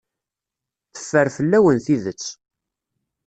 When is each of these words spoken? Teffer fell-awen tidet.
Teffer 0.95 1.27
fell-awen 1.37 1.77
tidet. 1.85 2.25